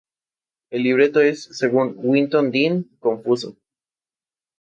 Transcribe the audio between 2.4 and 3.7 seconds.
Dean, confuso.